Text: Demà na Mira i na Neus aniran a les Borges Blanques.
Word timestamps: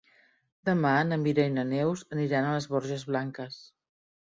Demà 0.69 0.93
na 1.09 1.19
Mira 1.25 1.45
i 1.51 1.51
na 1.59 1.67
Neus 1.75 2.03
aniran 2.17 2.49
a 2.49 2.57
les 2.57 2.69
Borges 2.75 3.07
Blanques. 3.13 3.63